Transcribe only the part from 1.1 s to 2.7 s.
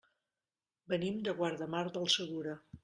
de Guardamar del Segura.